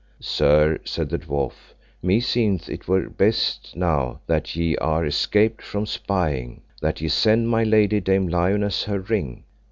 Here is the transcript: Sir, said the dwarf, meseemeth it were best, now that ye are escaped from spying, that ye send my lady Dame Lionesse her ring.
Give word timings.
Sir, 0.19 0.79
said 0.83 1.09
the 1.09 1.19
dwarf, 1.19 1.75
meseemeth 2.01 2.67
it 2.69 2.87
were 2.87 3.07
best, 3.07 3.75
now 3.75 4.19
that 4.25 4.55
ye 4.55 4.75
are 4.77 5.05
escaped 5.05 5.61
from 5.61 5.85
spying, 5.85 6.63
that 6.81 7.01
ye 7.01 7.07
send 7.07 7.49
my 7.49 7.63
lady 7.63 7.99
Dame 7.99 8.27
Lionesse 8.27 8.85
her 8.85 8.99
ring. 9.01 9.43